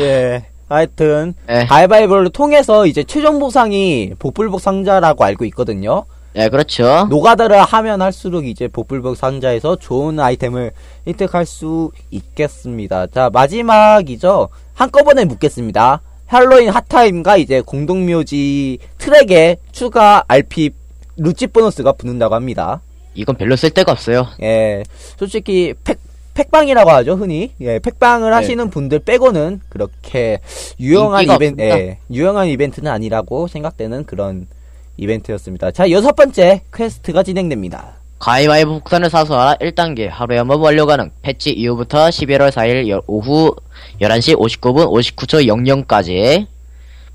예, 0.00 0.44
하여튼, 0.68 1.34
예, 1.48 1.66
가위바위보를 1.66 2.30
통해서 2.30 2.86
이제 2.86 3.04
최종 3.04 3.38
보상이 3.38 4.12
복불복 4.18 4.60
상자라고 4.60 5.22
알고 5.24 5.44
있거든요. 5.46 6.04
예, 6.36 6.48
그렇죠. 6.48 7.06
노가다를 7.10 7.60
하면 7.60 8.02
할수록 8.02 8.46
이제 8.46 8.68
복불복 8.68 9.16
상자에서 9.16 9.76
좋은 9.76 10.20
아이템을 10.20 10.70
획득할 11.06 11.44
수 11.44 11.90
있겠습니다. 12.10 13.08
자, 13.08 13.30
마지막이죠. 13.32 14.48
한꺼번에 14.74 15.24
묻겠습니다. 15.24 16.02
할로윈 16.26 16.68
hot 16.70 16.90
time과 16.90 17.38
이제 17.38 17.60
공동묘지 17.60 18.78
트랙에 18.98 19.56
추가 19.72 20.24
RP 20.28 20.70
루찌 21.16 21.48
보너스가 21.48 21.92
붙는다고 21.92 22.36
합니다. 22.36 22.80
이건 23.14 23.36
별로 23.36 23.56
쓸 23.56 23.70
데가 23.70 23.90
없어요. 23.90 24.28
예, 24.40 24.84
솔직히 25.18 25.74
팩, 25.82 25.98
팩방이라고 26.34 26.88
하죠, 26.90 27.14
흔히. 27.14 27.52
예, 27.60 27.80
팩방을 27.80 28.30
네. 28.30 28.36
하시는 28.36 28.70
분들 28.70 29.00
빼고는 29.00 29.60
그렇게 29.68 30.38
유용한 30.78 31.24
이벤트. 31.24 31.60
예, 31.60 31.98
유용한 32.10 32.46
이벤트는 32.46 32.90
아니라고 32.90 33.48
생각되는 33.48 34.04
그런 34.04 34.46
이벤트였습니다. 35.00 35.70
자, 35.72 35.90
여섯 35.90 36.14
번째 36.14 36.62
퀘스트가 36.74 37.22
진행됩니다. 37.22 37.94
가위바위보 38.18 38.72
폭탄을 38.80 39.08
사수하라 39.08 39.54
1단계 39.56 40.06
하루에 40.08 40.36
한번 40.38 40.60
완료 40.60 40.84
가능 40.84 41.10
패치 41.22 41.50
이후부터 41.52 42.08
11월 42.10 42.50
4일 42.50 42.88
여- 42.90 43.02
오후 43.06 43.54
11시 44.02 44.36
59분 44.36 44.86
59초 44.90 45.46
00까지 45.86 46.46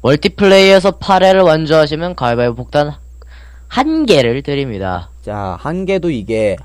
멀티플레이에서 0.02 0.92
8회를 0.92 1.46
완주하시면 1.46 2.16
가위바위보 2.16 2.56
폭탄 2.56 2.94
한 3.68 4.06
개를 4.06 4.42
드립니다 4.44 5.10
자, 5.24 5.58
한 5.60 5.86
개도 5.86 6.10
이게 6.10 6.56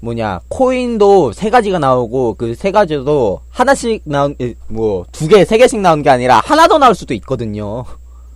뭐냐, 0.00 0.40
코인도 0.48 1.32
세 1.32 1.48
가지가 1.48 1.78
나오고 1.78 2.34
그 2.34 2.54
세 2.56 2.70
가지도 2.72 3.40
하나씩 3.50 4.02
나온, 4.04 4.34
예, 4.40 4.54
뭐, 4.68 5.04
두 5.12 5.28
개, 5.28 5.44
세 5.44 5.56
개씩 5.58 5.80
나온 5.80 6.02
게 6.02 6.10
아니라 6.10 6.40
하나 6.44 6.66
더 6.66 6.76
나올 6.78 6.94
수도 6.94 7.14
있거든요. 7.14 7.84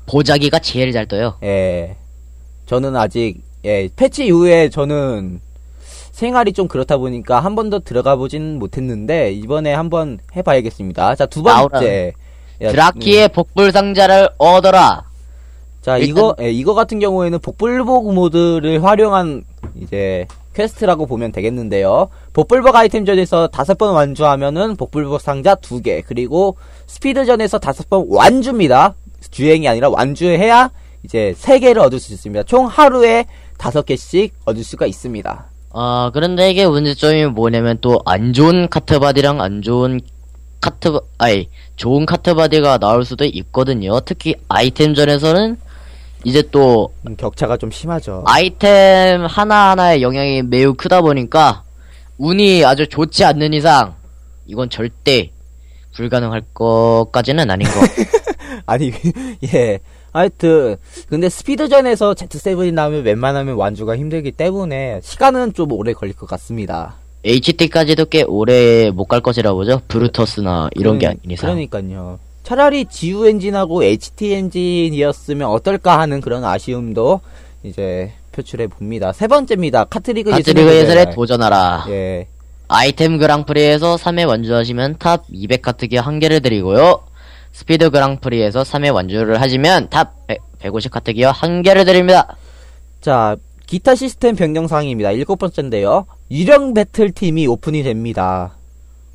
보자기가 0.06 0.60
제일 0.60 0.92
잘 0.92 1.06
떠요 1.06 1.34
예. 1.42 1.96
저는 2.66 2.96
아직, 2.96 3.42
예, 3.64 3.88
패치 3.94 4.26
이후에 4.26 4.68
저는 4.68 5.40
생활이 6.12 6.52
좀 6.52 6.66
그렇다 6.68 6.96
보니까 6.96 7.40
한 7.40 7.54
번 7.54 7.70
더 7.70 7.78
들어가 7.78 8.16
보진 8.16 8.58
못했는데, 8.58 9.32
이번에 9.32 9.72
한번 9.72 10.18
해봐야겠습니다. 10.34 11.14
자, 11.14 11.26
두 11.26 11.42
번째. 11.42 12.12
야, 12.62 12.68
음, 12.68 12.72
드라키의 12.72 13.28
복불 13.28 13.70
상자를 13.72 14.30
얻어라 14.38 15.04
자, 15.82 15.98
일단- 15.98 16.08
이거, 16.08 16.34
예, 16.40 16.50
이거 16.50 16.74
같은 16.74 16.98
경우에는 16.98 17.38
복불복 17.40 18.12
모드를 18.14 18.82
활용한, 18.82 19.44
이제, 19.80 20.26
퀘스트라고 20.54 21.04
보면 21.06 21.32
되겠는데요. 21.32 22.08
복불복 22.32 22.74
아이템전에서 22.74 23.48
다섯 23.48 23.76
번 23.76 23.92
완주하면은 23.94 24.76
복불복 24.76 25.20
상자 25.20 25.54
두 25.54 25.82
개, 25.82 26.00
그리고 26.00 26.56
스피드전에서 26.86 27.58
다섯 27.58 27.90
번 27.90 28.06
완주입니다. 28.08 28.94
주행이 29.30 29.68
아니라 29.68 29.90
완주해야 29.90 30.70
이제 31.06 31.32
세 31.36 31.60
개를 31.60 31.80
얻을 31.82 32.00
수 32.00 32.12
있습니다. 32.12 32.42
총 32.42 32.66
하루에 32.66 33.26
다섯 33.58 33.86
개씩 33.86 34.34
얻을 34.44 34.64
수가 34.64 34.86
있습니다. 34.86 35.44
아 35.72 36.10
그런데 36.12 36.50
이게 36.50 36.66
문제점이 36.66 37.26
뭐냐면 37.26 37.78
또 37.80 38.00
안 38.04 38.32
좋은 38.32 38.68
kart 38.68 38.92
body랑 38.92 39.40
안 39.40 39.62
좋은 39.62 40.00
카트 40.60 40.98
아니 41.18 41.48
좋은 41.76 42.06
카트바디가 42.06 42.78
나올 42.78 43.04
수도 43.04 43.24
있거든요 43.24 44.00
특히 44.00 44.34
아이템전에서는 44.48 45.58
이제 46.24 46.42
또 46.50 46.92
음, 47.06 47.14
격차가 47.16 47.56
좀 47.56 47.70
심하죠. 47.70 48.24
아이템 48.26 49.26
하나하나의 49.26 50.02
영향이 50.02 50.42
매우 50.42 50.74
크다 50.74 51.02
보니까 51.02 51.62
운이 52.18 52.64
아주 52.64 52.88
좋지 52.88 53.24
않는 53.24 53.52
이상 53.54 53.94
이건 54.46 54.70
절대 54.70 55.30
불가능할 55.94 56.42
것까지는 56.52 57.48
아닌 57.50 57.68
것 57.68 57.74
아니, 58.66 58.92
예. 59.54 59.78
하여튼, 60.12 60.76
근데 61.08 61.28
스피드전에서 61.28 62.14
Z7이 62.14 62.72
나오면 62.72 63.04
웬만하면 63.04 63.56
완주가 63.56 63.96
힘들기 63.96 64.32
때문에 64.32 65.00
시간은 65.02 65.52
좀 65.52 65.72
오래 65.72 65.92
걸릴 65.92 66.14
것 66.16 66.26
같습니다. 66.28 66.94
HT까지도 67.24 68.06
꽤 68.06 68.22
오래 68.22 68.90
못 68.90 69.06
갈 69.06 69.20
것이라 69.20 69.52
보죠 69.52 69.80
브루터스나 69.88 70.70
이런 70.74 70.98
게 70.98 71.06
그러니- 71.06 71.10
아닌 71.10 71.20
이상 71.30 71.50
그러니까요. 71.50 72.18
차라리 72.44 72.84
GU 72.86 73.26
엔진하고 73.26 73.82
HT 73.82 74.32
엔진이었으면 74.32 75.48
어떨까 75.48 75.98
하는 75.98 76.20
그런 76.20 76.44
아쉬움도 76.44 77.20
이제 77.64 78.12
표출해 78.32 78.68
봅니다. 78.68 79.12
세 79.12 79.26
번째입니다. 79.26 79.84
카트리그 79.84 80.30
카트리그 80.30 80.72
예술에. 80.76 81.10
도전하라 81.10 81.86
예. 81.88 82.28
아이템 82.68 83.18
그랑프리에서 83.18 83.96
3회 83.96 84.26
완주하시면 84.28 84.96
탑 84.98 85.24
200 85.30 85.62
카트기어 85.62 85.96
한 85.96 86.20
개를 86.20 86.40
드리고요. 86.40 87.00
스피드 87.56 87.88
그랑프리에서 87.88 88.64
3회 88.64 88.92
완주를 88.92 89.40
하시면 89.40 89.88
탑150 89.88 90.90
카트기어 90.90 91.30
한 91.30 91.62
개를 91.62 91.86
드립니다. 91.86 92.36
자, 93.00 93.36
기타 93.66 93.94
시스템 93.94 94.36
변경 94.36 94.66
사항입니다. 94.66 95.12
일곱 95.12 95.36
번째인데요. 95.36 96.04
유령 96.30 96.74
배틀 96.74 97.12
팀이 97.12 97.46
오픈이 97.46 97.82
됩니다. 97.82 98.58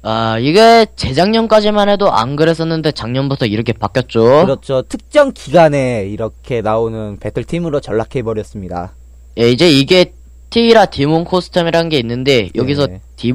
아, 0.01 0.39
이게 0.39 0.87
재작년까지만 0.95 1.87
해도 1.87 2.11
안 2.11 2.35
그랬었는데 2.35 2.93
작년부터 2.93 3.45
이렇게 3.45 3.73
바뀌었죠. 3.73 4.23
그렇죠. 4.23 4.81
특정 4.89 5.33
기간에 5.33 6.07
이렇게 6.09 6.61
나오는 6.61 7.17
배틀 7.19 7.43
팀으로 7.43 7.79
전락해 7.79 8.23
버렸습니다. 8.23 8.95
예, 9.37 9.51
이제 9.51 9.69
이게 9.69 10.13
티라 10.49 10.87
디몬 10.87 11.25
코스텀이라는 11.25 11.91
게 11.91 11.99
있는데 11.99 12.49
여기서 12.55 12.87
네. 12.87 13.01
디 13.17 13.33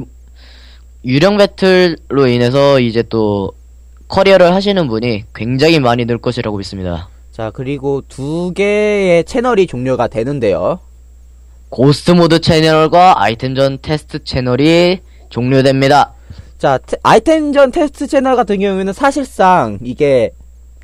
유령 1.05 1.37
배틀로 1.37 2.27
인해서 2.27 2.81
이제 2.81 3.03
또 3.03 3.53
커리어를 4.07 4.53
하시는 4.53 4.87
분이 4.87 5.25
굉장히 5.35 5.79
많이 5.79 6.05
늘 6.05 6.17
것이라고 6.17 6.57
믿습니다. 6.57 7.09
자, 7.31 7.51
그리고 7.53 8.01
두 8.07 8.51
개의 8.55 9.23
채널이 9.25 9.67
종료가 9.67 10.07
되는데요. 10.07 10.79
ghost 11.69 12.11
mode 12.11 12.39
채널과 12.39 13.21
아이템전 13.21 13.79
테스트 13.81 14.23
채널이 14.23 15.01
종료됩니다. 15.29 16.13
자, 16.57 16.77
테- 16.79 16.97
아이템전 17.03 17.71
테스트 17.71 18.07
채널 18.07 18.35
같은 18.35 18.59
경우에는 18.59 18.93
사실상 18.93 19.77
이게 19.83 20.31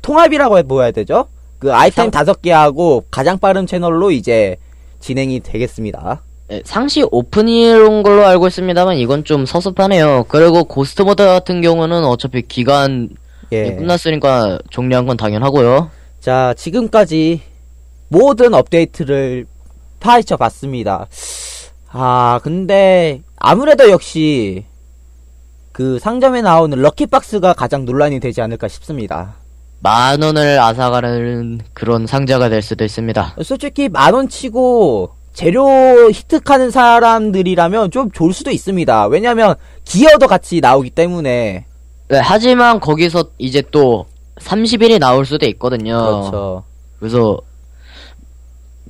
통합이라고 0.02 0.58
해보아야 0.58 0.90
되죠? 0.92 1.26
그 1.58 1.72
아이템 1.74 2.04
상- 2.04 2.10
다섯 2.10 2.42
개 2.42 2.52
하고 2.52 3.04
가장 3.10 3.38
빠른 3.38 3.66
채널로 3.66 4.10
이제 4.10 4.56
진행이 5.00 5.40
되겠습니다. 5.40 6.22
예, 6.50 6.60
상시 6.64 7.04
오픈인 7.10 8.02
걸로 8.02 8.26
알고 8.26 8.48
있습니다만 8.48 8.96
이건 8.98 9.24
좀 9.24 9.46
섭섭하네요. 9.46 10.26
그리고 10.28 10.64
ghost 10.64 11.02
mode 11.02 11.24
같은 11.24 11.62
경우는 11.62 12.04
어차피 12.04 12.42
기간이 12.42 13.08
예. 13.52 13.74
끝났으니까 13.76 14.58
종료한 14.70 15.06
건 15.06 15.16
당연하고요. 15.16 15.90
자, 16.20 16.54
지금까지 16.56 17.40
모든 18.08 18.52
업데이트를 18.54 19.46
파헤쳐 20.00 20.36
봤습니다. 20.36 21.06
아, 21.90 22.40
근데 22.42 23.22
아무래도 23.36 23.88
역시 23.90 24.64
그 25.72 25.98
상점에 25.98 26.42
나오는 26.42 26.76
럭키박스가 26.78 27.54
가장 27.54 27.84
논란이 27.84 28.20
되지 28.20 28.40
않을까 28.42 28.68
싶습니다. 28.68 29.36
만 29.80 30.22
원을 30.22 30.58
앗아가는 30.60 31.60
그런 31.72 32.06
상자가 32.06 32.48
될 32.48 32.62
수도 32.62 32.84
있습니다. 32.84 33.36
솔직히 33.42 33.88
만 33.88 34.14
원 34.14 34.28
치고 34.28 35.10
재료 35.34 35.68
획득하는 36.08 36.70
사람들이라면 36.70 37.90
좀 37.90 38.10
좋을 38.12 38.32
수도 38.32 38.50
있습니다. 38.50 39.08
왜냐면 39.08 39.56
기어도 39.84 40.28
같이 40.28 40.60
나오기 40.60 40.90
때문에. 40.90 41.66
네, 42.08 42.18
하지만 42.22 42.78
거기서 42.78 43.30
이제 43.38 43.62
또 43.72 44.06
30일이 44.36 44.98
나올 45.00 45.26
수도 45.26 45.46
있거든요. 45.46 45.98
그렇죠. 45.98 46.64
그래서 47.00 47.38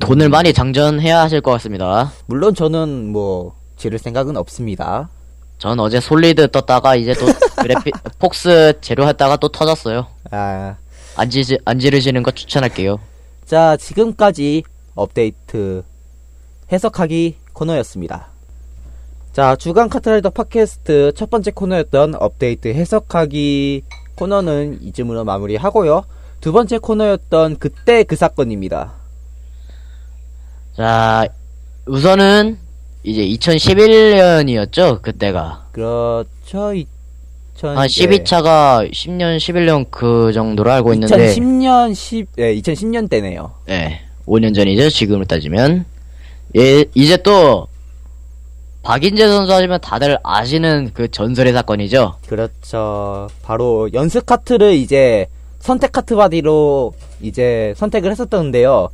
돈을 0.00 0.28
많이 0.28 0.52
장전해야 0.52 1.20
하실 1.20 1.40
것 1.40 1.50
같습니다. 1.52 2.12
물론 2.26 2.54
저는 2.54 3.10
뭐 3.10 3.54
지를 3.76 3.98
생각은 3.98 4.36
없습니다. 4.36 5.08
전 5.56 5.80
어제 5.80 5.98
솔리드 5.98 6.50
떴다가 6.50 6.94
이제 6.94 7.14
또 7.14 7.26
그래픽 7.56 7.94
폭스 8.18 8.74
재료 8.82 9.06
했다가 9.08 9.36
또 9.36 9.48
터졌어요. 9.48 10.06
아, 10.30 10.76
안, 11.16 11.30
지, 11.30 11.42
안 11.64 11.78
지르시는 11.78 12.22
거 12.22 12.32
추천할게요. 12.32 12.98
자, 13.46 13.76
지금까지 13.78 14.64
업데이트 14.94 15.84
해석하기 16.75 17.37
코너였습니다. 17.52 18.28
자, 19.33 19.57
주간 19.57 19.88
카트라이더 19.88 20.31
팟캐스트 20.31 21.12
첫 21.16 21.31
번째 21.31 21.50
코너였던 21.52 22.16
업데이트 22.16 22.69
해석하기 22.69 23.83
코너는 24.16 24.81
이쯤으로 24.83 25.25
마무리하고요. 25.25 26.04
두 26.40 26.52
번째 26.52 26.78
코너였던 26.78 27.59
그때 27.59 28.02
그 28.04 28.16
사건입니다. 28.16 28.93
자, 30.76 31.26
우선은 31.87 32.59
이제 33.02 33.23
2011년이었죠, 33.23 35.00
그때가. 35.02 35.69
그렇죠. 35.73 36.75
2000, 36.75 37.76
한 37.76 37.87
12차가 37.87 38.90
10년, 38.90 39.37
11년 39.37 39.87
그 39.90 40.33
정도로 40.33 40.70
알고 40.72 40.92
있는데. 40.94 41.35
2010년 41.35 41.94
10, 41.94 42.29
예, 42.38 42.55
2010년 42.55 43.09
때네요. 43.09 43.55
네, 43.66 44.01
5년 44.27 44.55
전이죠, 44.55 44.90
지금으로 44.90 45.25
따지면. 45.25 45.85
예, 46.57 46.85
이제 46.95 47.17
또, 47.19 47.67
박인재 48.83 49.27
선수 49.27 49.53
하시면 49.53 49.81
다들 49.81 50.19
아시는 50.23 50.90
그 50.95 51.11
전설의 51.11 51.53
사건이죠. 51.55 52.17
그렇죠. 52.29 53.29
바로 53.43 53.88
연습 53.95 54.27
카트를 54.27 54.75
이제 54.75 55.27
선택 55.59 55.93
카트 55.93 56.14
바디로 56.14 56.93
이제 57.23 57.73
선택을 57.79 58.11
했었던데요. 58.11 58.90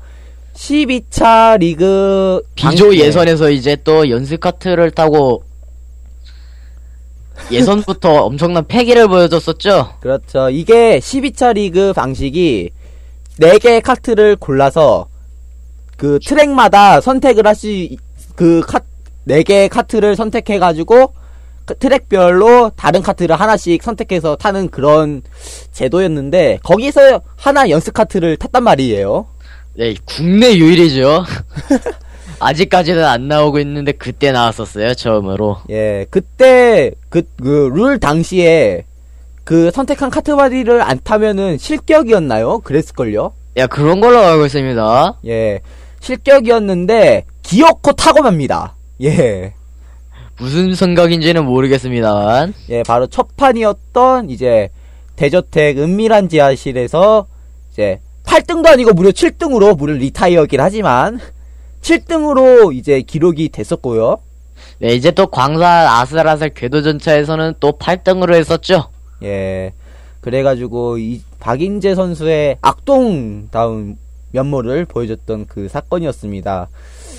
12차 0.54 1.58
리그 1.58 2.40
비조 2.54 2.84
방- 2.84 2.90
네. 2.92 2.98
예선에서 2.98 3.50
이제 3.50 3.76
또 3.82 4.08
연습 4.10 4.38
카트를 4.40 4.92
타고 4.92 5.42
예선부터 7.50 8.12
엄청난 8.26 8.64
패기를 8.66 9.08
보여줬었죠. 9.08 9.94
그렇죠. 10.00 10.50
이게 10.50 11.00
12차 11.00 11.54
리그 11.54 11.92
방식이 11.92 12.70
4개의 13.40 13.82
카트를 13.82 14.36
골라서 14.36 15.08
그 16.00 16.18
트랙마다 16.24 17.02
선택을 17.02 17.46
할 17.46 17.54
수, 17.54 17.68
그 18.34 18.62
카, 18.66 18.80
4개의 19.28 19.68
카트를 19.68 20.16
선택해 20.16 20.58
가지고 20.58 21.12
그 21.66 21.76
트랙별로 21.76 22.70
다른 22.74 23.02
카트를 23.02 23.38
하나씩 23.38 23.82
선택해서 23.82 24.34
타는 24.34 24.70
그런 24.70 25.20
제도였는데 25.72 26.60
거기서 26.62 27.20
하나 27.36 27.68
연습 27.68 27.92
카트를 27.92 28.38
tas단 28.38 28.64
말이에요. 28.64 29.26
네, 29.76 29.94
국내 30.06 30.56
유일이죠. 30.56 31.22
아직까지는 32.40 33.04
안 33.04 33.28
나오고 33.28 33.58
있는데 33.58 33.92
그때 33.92 34.32
나왔었어요, 34.32 34.94
처음으로. 34.94 35.58
예, 35.68 36.06
그때 36.08 36.92
그, 37.10 37.24
그룰 37.36 38.00
당시에 38.00 38.86
그 39.44 39.70
선택한 39.70 40.08
kart 40.08 40.34
body를 40.34 40.80
안 40.80 40.98
타면은 41.04 41.58
실격이었나요? 41.58 42.60
그랬을걸요? 42.60 43.34
야, 43.58 43.66
그런 43.66 44.00
걸로 44.00 44.18
알고 44.20 44.46
있습니다. 44.46 45.18
예, 45.26 45.60
실격이었는데 46.00 47.24
기어코 47.42 47.92
타고 47.92 48.22
맙니다. 48.22 48.74
예, 49.02 49.54
무슨 50.38 50.74
생각인지는 50.74 51.44
모르겠습니다만. 51.44 52.54
예, 52.70 52.82
바로 52.82 53.06
첫 53.06 53.36
판이었던 53.36 54.30
이제 54.30 54.70
대저택 55.16 55.78
은밀한 55.78 56.28
지하실에서 56.28 57.26
이제 57.72 58.00
8등도 58.24 58.66
아니고 58.68 58.92
무려 58.92 59.10
7등으로 59.10 59.76
무려 59.76 59.94
retire긴 59.94 60.60
하지만 60.60 61.20
7등으로 61.82 62.74
이제 62.74 63.02
기록이 63.02 63.50
됐었고요. 63.50 64.18
네, 64.78 64.94
이제 64.94 65.10
또 65.10 65.26
광산 65.26 65.86
아슬아슬 65.86 66.50
궤도전차에서는 66.50 67.54
또 67.60 67.72
8등으로 67.72 68.34
했었죠. 68.34 68.88
예, 69.22 69.72
그래가지고 70.20 70.98
이 70.98 71.22
박인재 71.38 71.94
선수의 71.94 72.58
악동다운 72.60 73.98
면모를 74.32 74.84
보여줬던 74.86 75.46
그 75.46 75.68
사건이었습니다. 75.68 76.68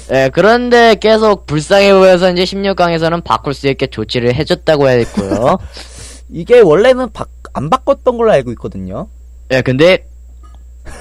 네, 0.10 0.30
그런데 0.30 0.96
계속 0.96 1.46
불쌍해 1.46 1.94
보여서 1.94 2.32
이제 2.32 2.44
16강에서는 2.44 3.24
바꿀 3.24 3.54
수 3.54 3.68
있게 3.68 3.88
조치를 3.88 4.36
해줬다고 4.36 4.90
했고요. 4.90 5.58
이게 6.30 6.60
원래는 6.60 7.12
바, 7.12 7.26
안 7.54 7.70
바꿨던 7.70 8.18
걸로 8.18 8.32
알고 8.32 8.52
있거든요. 8.52 9.08
네, 9.50 9.62
근데 9.62 10.08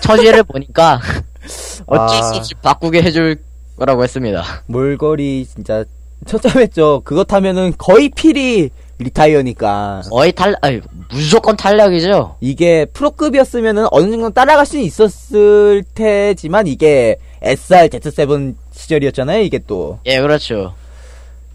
처지를 0.01 0.43
보니까 0.45 1.01
어쩔 1.87 2.19
아. 2.19 2.23
수 2.23 2.37
없이 2.37 2.55
바꾸게 2.55 3.03
해줄 3.03 3.43
거라고 3.77 4.05
했습니다. 4.05 4.45
몰골이 4.67 5.47
진짜 5.47 5.85
처참했죠. 6.27 7.03
그거 7.05 7.25
타면은 7.25 7.73
거의 7.79 8.11
필히 8.11 8.71
리타이어니까. 9.01 10.03
거의 10.11 10.33
탈, 10.33 10.55
아니, 10.61 10.81
무조건 11.11 11.57
탈락이죠. 11.57 12.37
이게 12.41 12.85
프로급이었으면은 12.87 13.87
어느 13.91 14.11
정도 14.11 14.31
따라갈 14.31 14.67
수는 14.67 14.85
있었을 14.85 15.85
테지만 15.95 16.67
이게 16.67 17.17
SR 17.43 17.89
Z7 17.89 18.55
시절이었잖아요. 18.73 19.43
이게 19.43 19.59
또. 19.67 19.99
예, 20.07 20.21
그렇죠. 20.21 20.75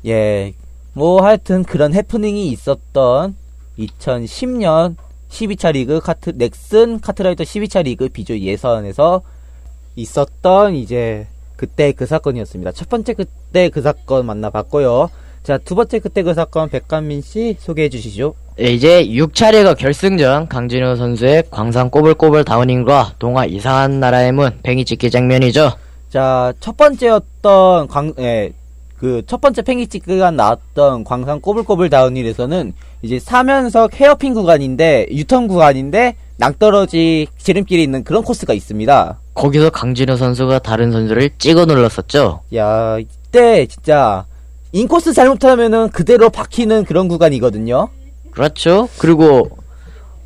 예. 0.05 0.53
뭐 0.93 1.23
하여튼 1.23 1.63
그런 1.63 1.93
해프닝이 1.93 2.47
있었던 2.49 3.35
2010년 3.77 4.95
12차 5.29 5.73
리그 5.73 5.99
카트 5.99 6.31
넥슨 6.35 7.01
카트라이더 7.01 7.43
12차 7.43 7.83
리그 7.83 8.07
비조 8.07 8.37
예선에서 8.37 9.21
있었던 9.95 10.75
이제 10.75 11.27
그때 11.57 11.91
그 11.91 12.05
사건이었습니다. 12.05 12.71
첫 12.71 12.87
번째 12.89 13.13
그때 13.13 13.69
그 13.69 13.81
사건 13.81 14.25
만나봤고요. 14.25 15.09
자, 15.45 15.59
두 15.59 15.75
번째 15.75 15.99
그때 15.99 16.23
그 16.23 16.33
사건 16.33 16.69
백감민 16.69 17.21
씨 17.21 17.55
소개해 17.59 17.87
주시죠. 17.89 18.33
예, 18.59 18.65
이제 18.65 19.05
6차례가 19.05 19.77
결승전 19.77 20.47
강진호 20.47 20.95
선수의 20.95 21.43
광산 21.51 21.91
꼬불꼬불 21.91 22.43
다운인과 22.43 23.13
동화 23.19 23.45
이상한 23.45 23.99
나라의 23.99 24.31
문 24.31 24.57
팽이 24.63 24.83
찍기 24.83 25.11
장면이죠. 25.11 25.73
자, 26.09 26.51
첫 26.59 26.75
번째였던 26.77 27.87
광, 27.89 28.13
예, 28.17 28.53
그, 28.97 29.21
첫 29.27 29.39
번째 29.39 29.61
팽이치크가 29.61 30.31
나왔던 30.31 31.03
광산 31.03 31.39
꼬불꼬불 31.41 31.91
다운힐에서는 31.91 32.73
이제 33.03 33.19
사면석 33.19 33.93
헤어핀 33.93 34.33
구간인데, 34.33 35.05
유턴 35.11 35.47
구간인데, 35.47 36.15
낭떠러지 36.37 37.27
지름길이 37.37 37.83
있는 37.83 38.03
그런 38.03 38.23
코스가 38.23 38.55
있습니다. 38.55 39.19
거기서 39.35 39.69
강진호 39.69 40.15
선수가 40.15 40.57
다른 40.59 40.91
선수를 40.91 41.29
찍어 41.37 41.65
눌렀었죠. 41.65 42.41
야, 42.55 42.97
이때 42.97 43.67
진짜, 43.67 44.25
인코스 44.75 45.13
잘못하면은 45.13 45.87
그대로 45.87 46.29
박히는 46.29 46.83
그런 46.83 47.07
구간이거든요. 47.07 47.87
그렇죠. 48.31 48.89
그리고 48.97 49.47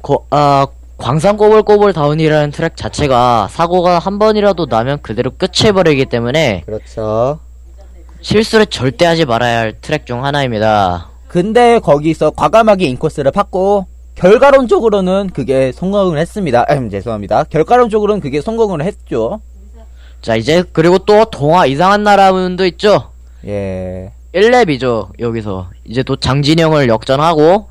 거, 0.02 0.26
아 0.32 0.66
광산 0.98 1.38
꼬불 1.38 1.62
꼬불 1.62 1.94
다운이라는 1.94 2.50
트랙 2.50 2.76
자체가 2.76 3.50
사고가 3.52 4.00
한 4.00 4.18
번이라도 4.18 4.66
나면 4.66 5.04
그대로 5.04 5.30
끝해버리기 5.38 6.08
때문에 6.08 6.64
그렇죠. 6.66 7.40
실수를 8.22 8.66
절대 8.66 9.06
하지 9.06 9.24
말아야 9.24 9.60
할 9.60 9.74
트랙 9.80 10.08
중 10.08 10.26
하나입니다. 10.26 11.12
근데 11.28 11.78
거기서 11.78 12.32
과감하게 12.32 12.86
인코스를 12.86 13.32
팠고 13.32 13.86
결과론적으로는 14.16 15.30
그게 15.32 15.72
성공을 15.72 16.18
했습니다. 16.18 16.66
음, 16.72 16.90
죄송합니다. 16.90 17.44
결과론적으로는 17.44 18.20
그게 18.20 18.42
성공을 18.42 18.82
했죠. 18.82 19.42
자 20.24 20.36
이제 20.36 20.64
그리고 20.74 20.98
또 20.98 21.26
동화 21.26 21.68
이상한 21.68 22.02
나라 22.02 22.32
분도 22.32 22.66
있죠. 22.66 23.12
예. 23.46 24.12
1렙이죠 24.34 25.20
여기서 25.20 25.70
이제 25.86 26.04
또 26.04 26.16
장진영을 26.16 26.88
역전하고 26.88 27.68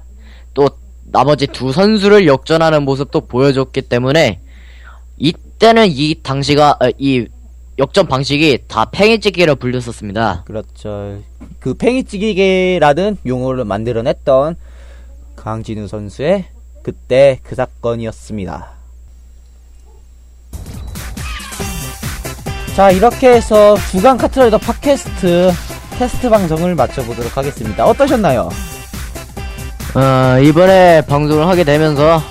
또 0.54 0.68
나머지 1.04 1.46
두 1.46 1.72
선수를 1.72 2.26
역전하는 2.26 2.84
모습도 2.84 3.22
보여줬기 3.22 3.82
때문에 3.82 4.40
이때는 5.16 5.86
이 5.88 6.16
당시가 6.22 6.76
아, 6.80 6.90
이 6.98 7.26
역전 7.78 8.08
방식이 8.08 8.64
다 8.66 8.86
팽이찍기로 8.86 9.54
불렸었습니다. 9.56 10.42
그렇죠. 10.46 11.22
그 11.60 11.74
팽이찌기개라는 11.74 13.18
용어를 13.24 13.64
만들어냈던 13.64 14.56
강진우 15.36 15.86
선수의 15.86 16.46
그때 16.82 17.38
그 17.44 17.54
사건이었습니다. 17.54 18.72
자, 22.74 22.90
이렇게 22.90 23.28
해서 23.28 23.76
주간 23.90 24.16
카트라이더 24.16 24.58
팟캐스트 24.58 25.52
테스트 25.98 26.30
방송을 26.30 26.74
마쳐보도록 26.74 27.36
하겠습니다. 27.36 27.84
어떠셨나요? 27.86 28.48
어, 29.94 30.38
이번에 30.40 31.02
방송을 31.02 31.48
하게 31.48 31.64
되면서 31.64 32.22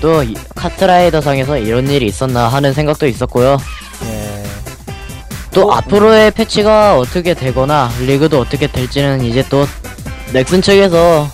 또 0.00 0.22
이- 0.22 0.36
카트라이더 0.54 1.20
상에서 1.20 1.58
이런 1.58 1.88
일이 1.88 2.06
있었나 2.06 2.48
하는 2.48 2.72
생각도 2.72 3.06
있었고요. 3.06 3.56
예. 4.04 4.42
또 5.52 5.68
어, 5.70 5.72
앞으로의 5.74 6.30
패치가 6.32 6.98
어떻게 6.98 7.34
되거나 7.34 7.90
리그도 8.00 8.38
어떻게 8.38 8.66
될지는 8.66 9.22
이제 9.22 9.44
또 9.48 9.66
넥슨 10.32 10.60
측에서 10.62 11.28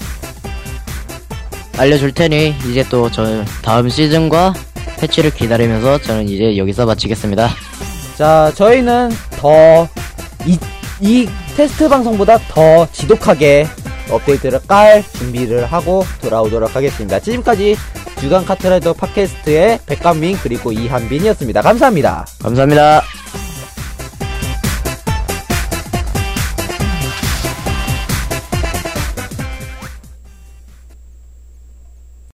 알려줄 1.76 2.12
테니 2.12 2.54
이제 2.70 2.84
또 2.88 3.10
저 3.10 3.44
다음 3.62 3.88
시즌과 3.88 4.54
패치를 5.00 5.32
기다리면서 5.32 5.98
저는 6.00 6.28
이제 6.28 6.56
여기서 6.56 6.86
마치겠습니다. 6.86 7.50
자, 8.16 8.52
저희는 8.54 9.10
더, 9.40 9.88
이, 10.46 10.56
이 11.00 11.28
테스트 11.56 11.88
방송보다 11.88 12.38
더 12.48 12.86
지독하게 12.92 13.66
업데이트를 14.10 14.60
깔 14.66 15.02
준비를 15.12 15.66
하고 15.66 16.04
돌아오도록 16.20 16.74
하겠습니다. 16.74 17.20
지금까지 17.20 17.76
주간 18.20 18.44
카트라이더 18.44 18.92
팟캐스트의 18.94 19.80
백감민 19.86 20.36
그리고 20.42 20.72
이한빈이었습니다. 20.72 21.62
감사합니다. 21.62 22.26
감사합니다. 22.42 23.02